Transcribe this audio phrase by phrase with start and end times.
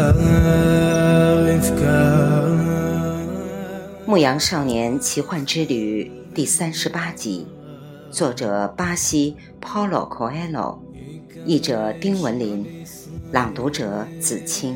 [4.06, 7.46] 《牧羊少年奇幻之旅》第三十八集，
[8.10, 10.78] 作者巴西 Paulo Coelho，
[11.44, 12.64] 译者丁文林，
[13.30, 14.74] 朗读者子清。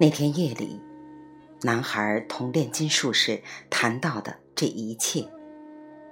[0.00, 0.80] 那天夜里，
[1.62, 5.28] 男孩同炼金术士谈到的这一切，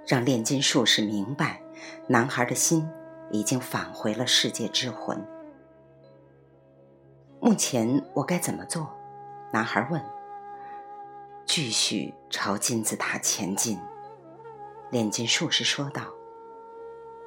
[0.05, 1.61] 让炼金术士明白，
[2.05, 2.85] 男孩的心
[3.31, 5.25] 已经返回了世界之魂。
[7.39, 8.93] 目前我该怎么做？
[9.53, 10.03] 男孩问。
[11.45, 13.79] 继续朝金字塔前进，
[14.91, 16.03] 炼金术士说道。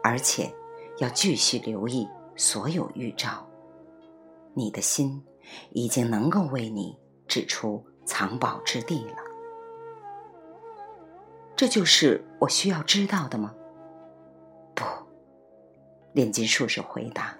[0.02, 0.54] 而且
[0.98, 2.06] 要继续留意
[2.36, 3.46] 所有预兆。
[4.52, 5.24] 你的心。
[5.72, 9.16] 已经能够为你指出藏宝之地了。
[11.56, 13.54] 这就是我需要知道的吗？
[14.74, 14.84] 不，
[16.12, 17.36] 炼金术士回答。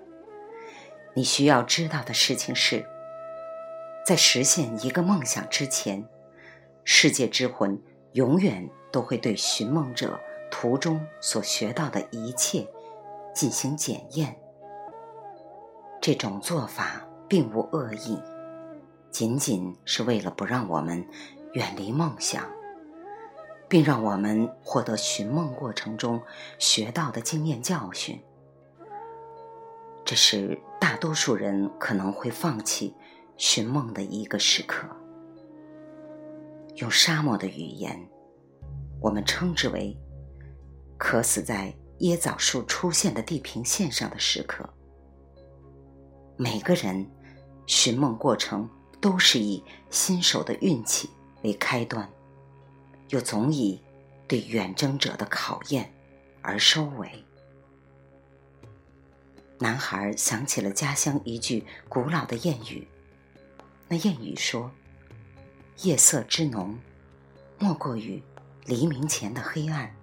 [1.14, 2.86] 你需要知道的事情是，
[4.06, 6.06] 在实现一个梦想之前，
[6.84, 12.68] 世界之魂永远都会对寻梦者途中所学到的一切
[13.34, 14.38] 进行检验。
[16.00, 17.06] 这种做法。
[17.30, 18.18] 并无恶意，
[19.12, 21.06] 仅仅是为了不让我们
[21.52, 22.44] 远离梦想，
[23.68, 26.20] 并让我们获得寻梦过程中
[26.58, 28.20] 学到的经验教训。
[30.04, 32.96] 这是大多数人可能会放弃
[33.36, 34.88] 寻梦的一个时刻。
[36.78, 38.10] 用沙漠的语言，
[39.00, 39.96] 我们称之为
[40.98, 44.68] “渴死在椰枣树出现的地平线上的时刻”。
[46.36, 47.08] 每个人。
[47.70, 48.68] 寻梦过程
[49.00, 51.08] 都是以新手的运气
[51.42, 52.10] 为开端，
[53.10, 53.80] 又总以
[54.26, 55.88] 对远征者的考验
[56.42, 57.24] 而收尾。
[59.56, 62.88] 男孩想起了家乡一句古老的谚语，
[63.86, 64.68] 那谚语说
[65.82, 66.76] ：“夜色之浓，
[67.56, 68.20] 莫过于
[68.64, 69.94] 黎明前的黑暗。”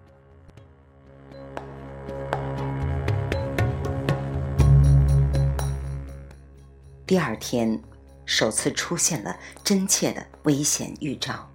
[7.08, 7.82] 第二天，
[8.26, 11.50] 首次出现了真切的危险预兆。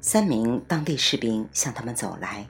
[0.00, 2.48] 三名当地士兵向他们走来，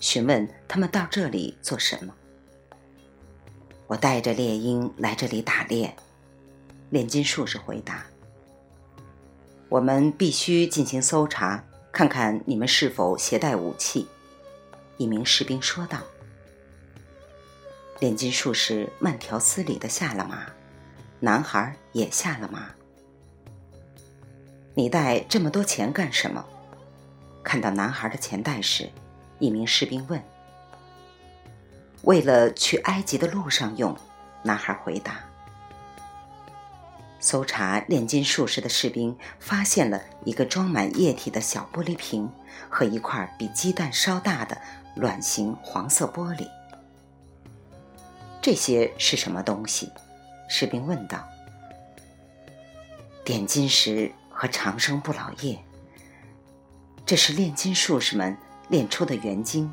[0.00, 2.12] 询问他们到这里做什么。
[3.86, 5.94] 我带着猎鹰来这里打猎，
[6.90, 8.04] 炼金术士回答。
[9.68, 14.08] 我们必须进行搜查，看看你们是否携带武器。
[14.96, 16.00] 一名士兵说道。
[18.00, 20.44] 炼金术士慢条斯理地下了马。
[21.26, 22.68] 男孩也下了马。
[24.74, 26.46] 你带这么多钱干什么？
[27.42, 28.88] 看到男孩的钱袋时，
[29.40, 30.22] 一名士兵问。
[32.02, 33.96] 为了去埃及的路上用，
[34.44, 35.16] 男孩回答。
[37.18, 42.30] 搜查炼金术士的士兵发现了一个装满液体的小玻璃瓶
[42.70, 44.56] 和一块比鸡蛋稍大的
[44.94, 46.48] 卵形黄色玻璃。
[48.40, 49.90] 这些是什么东西？
[50.48, 51.26] 士兵问道
[53.24, 55.58] ：“点金石和长生不老液，
[57.04, 58.36] 这是炼金术士们
[58.68, 59.72] 炼出的元精。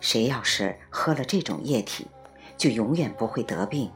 [0.00, 2.06] 谁要是喝了这种液体，
[2.56, 3.90] 就永远不会得病。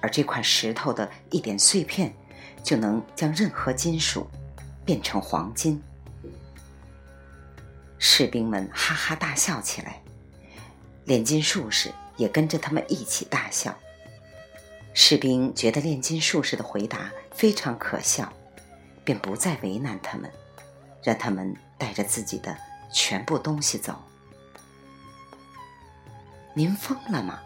[0.00, 2.12] 而这块石头的一点碎片，
[2.62, 4.28] 就能将任何金属
[4.84, 5.82] 变成黄金。”
[7.98, 10.02] 士兵们哈哈大笑起来，
[11.04, 13.74] 炼金术士也跟着他们一起大笑。
[14.98, 18.32] 士兵觉得炼金术士的回答非常可笑，
[19.04, 20.28] 便不再为难他们，
[21.02, 22.56] 让他们带着自己的
[22.90, 23.94] 全部东西走。
[26.54, 27.38] 您疯了吗？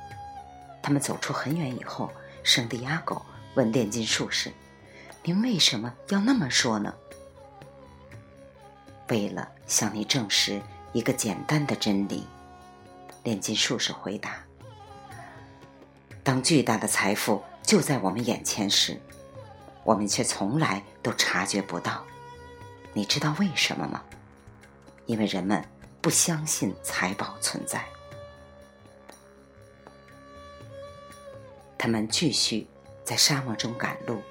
[0.81, 2.08] 他们走出很远以后，
[2.44, 3.20] 圣地亚哥
[3.55, 4.52] 问炼金术士
[5.25, 6.94] ：“您为什么要那么说呢？”
[9.11, 10.62] 为了向你证实
[10.93, 12.25] 一个简单的真理，
[13.25, 14.37] 炼金术士回答。
[16.31, 18.97] 当巨大的财富就在我们眼前时，
[19.82, 22.06] 我们却从来都察觉不到。
[22.93, 24.05] 你知道为什么吗？
[25.06, 25.61] 因为人们
[26.00, 27.85] 不相信财宝存在。
[31.77, 32.69] 他们继续
[33.03, 34.23] 在沙漠中赶路，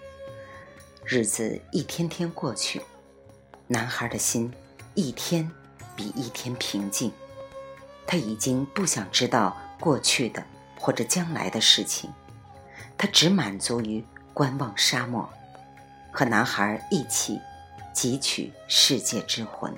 [1.04, 2.82] 日子一天天过去，
[3.68, 4.54] 男孩的心
[4.96, 5.52] 一天
[5.98, 7.12] 比一天平静。
[8.08, 10.42] 他已经不想知道过去的
[10.80, 12.10] 或者将来的事情，
[12.98, 14.04] 他只满足于
[14.34, 15.30] 观望沙漠，
[16.12, 17.40] 和男孩一起
[17.94, 19.72] 汲取世界之魂。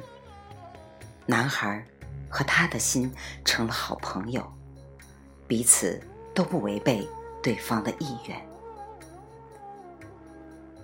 [1.26, 1.84] 男孩
[2.30, 3.12] 和他的心
[3.44, 4.46] 成了好朋友，
[5.48, 6.00] 彼此
[6.34, 7.08] 都不违背
[7.42, 8.40] 对方的意愿。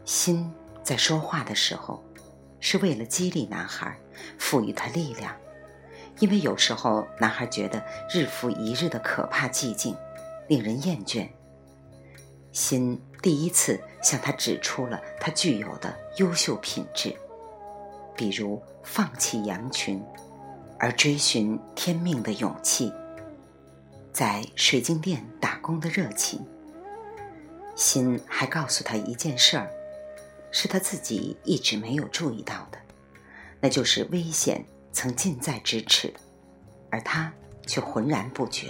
[0.03, 0.51] 心
[0.83, 2.03] 在说话的时候，
[2.59, 3.95] 是为了激励男孩，
[4.39, 5.35] 赋予他力量。
[6.19, 9.95] 因为有时候男孩觉得日复一日的可怕寂静，
[10.47, 11.27] 令人厌倦。
[12.51, 17.15] 心第一次向他指出了他具有的优秀品质，
[18.15, 20.03] 比如放弃羊群，
[20.79, 22.91] 而追寻天命的勇气，
[24.11, 26.45] 在水晶店打工的热情。
[27.75, 29.69] 心还告诉他一件事儿，
[30.51, 32.79] 是他自己一直没有注意到的，
[33.61, 34.65] 那就是危险。
[34.93, 36.11] 曾近在咫尺，
[36.89, 37.31] 而他
[37.67, 38.69] 却浑然不觉。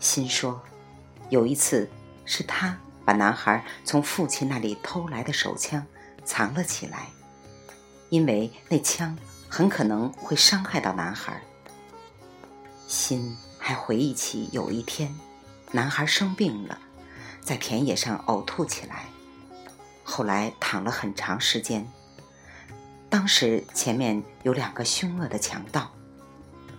[0.00, 0.60] 心说，
[1.30, 1.88] 有一次
[2.24, 5.84] 是他把男孩从父亲那里偷来的手枪
[6.24, 7.08] 藏了起来，
[8.08, 9.16] 因为那枪
[9.48, 11.42] 很可能会伤害到男孩。
[12.86, 15.14] 心还回忆起有一天，
[15.72, 16.78] 男孩生病了，
[17.40, 19.06] 在田野上呕吐起来，
[20.04, 21.86] 后来躺了很长时间。
[23.10, 25.90] 当时前面有两个凶恶的强盗，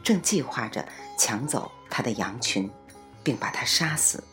[0.04, 0.88] 正计划着
[1.18, 2.69] 抢走他的羊群，
[3.29, 4.23] 并把他杀死。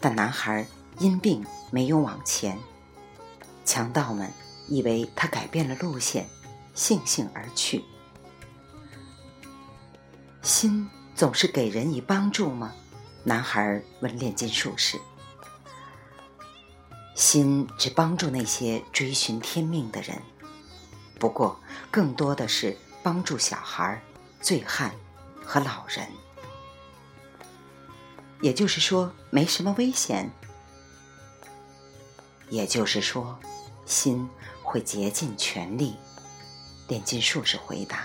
[0.00, 0.66] 但男孩
[1.00, 2.58] 因病没有往前，
[3.62, 4.32] 强盗们
[4.68, 6.26] 以为他改变了路线，
[6.74, 7.84] 悻悻而去。
[10.40, 12.72] 心总是给人以帮助吗？
[13.22, 14.98] 男孩问炼金术士。
[17.14, 20.22] 心只帮助那些追寻天命的人。
[21.18, 21.60] 不过，
[21.90, 24.02] 更多的是帮助小孩、
[24.40, 24.90] 醉汉
[25.44, 26.08] 和老人。
[28.40, 30.30] 也就是说，没什么危险。
[32.50, 33.38] 也就是说，
[33.86, 34.28] 心
[34.62, 35.96] 会竭尽全力。
[36.88, 38.04] 炼金术士回答。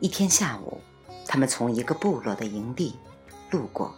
[0.00, 0.80] 一天下午，
[1.28, 2.96] 他们从一个部落的营地
[3.50, 3.94] 路过。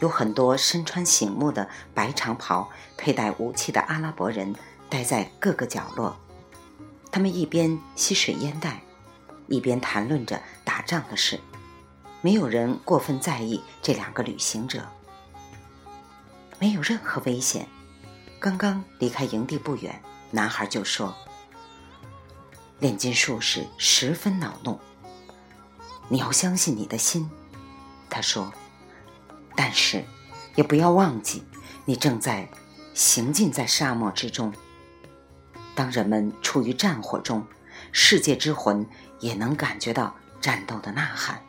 [0.00, 4.54] 有很多身穿醒目的白长袍、佩戴武器的阿拉伯人
[4.90, 6.14] 待在各个角落，
[7.16, 8.82] 他们一边吸水烟袋，
[9.48, 11.40] 一边谈论着打仗的事。
[12.20, 14.86] 没有人过分在意这两个旅行者，
[16.58, 17.66] 没有任何危险。
[18.38, 19.98] 刚刚离开营地不远，
[20.30, 21.16] 男孩就说
[22.80, 24.78] ：“炼金术士十分恼怒，
[26.10, 27.30] 你要相信你的心。”
[28.10, 28.52] 他说。
[29.56, 30.04] 但是，
[30.54, 31.42] 也不要忘记，
[31.86, 32.46] 你正在
[32.92, 34.52] 行进在沙漠之中。
[35.76, 37.46] 当人们处于战火中，
[37.92, 38.84] 世界之魂
[39.20, 41.40] 也能感觉到战斗的呐喊。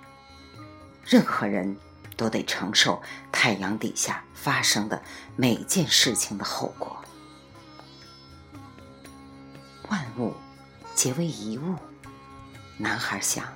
[1.05, 1.77] 任何人
[2.17, 3.01] 都得承受
[3.31, 5.01] 太阳底下发生的
[5.37, 7.01] 每件事情的后果。
[9.87, 10.35] 万物
[10.93, 11.75] 皆为一物，
[12.77, 13.45] 男孩想。《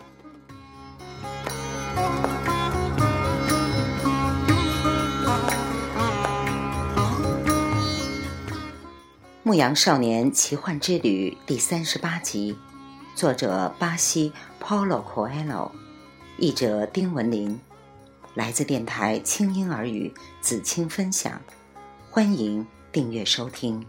[9.51, 12.55] 牧羊少年奇幻之旅》第三十八集，
[13.15, 14.31] 作者巴西
[14.61, 15.69] Paulo Coelho，
[16.37, 17.59] 译者丁文林，
[18.33, 21.41] 来自电台轻音耳语子青分享，
[22.09, 23.85] 欢迎订阅收听。